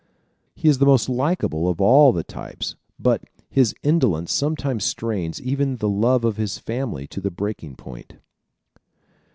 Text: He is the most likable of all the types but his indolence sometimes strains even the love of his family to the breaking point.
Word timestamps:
He 0.55 0.67
is 0.67 0.79
the 0.79 0.87
most 0.87 1.07
likable 1.09 1.69
of 1.69 1.79
all 1.79 2.11
the 2.11 2.23
types 2.23 2.75
but 2.97 3.23
his 3.51 3.75
indolence 3.83 4.31
sometimes 4.33 4.83
strains 4.83 5.39
even 5.39 5.77
the 5.77 5.87
love 5.87 6.25
of 6.25 6.37
his 6.37 6.57
family 6.57 7.05
to 7.05 7.21
the 7.21 7.29
breaking 7.29 7.75
point. 7.75 8.15